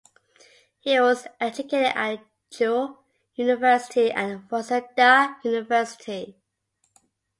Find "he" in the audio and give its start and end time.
0.79-0.99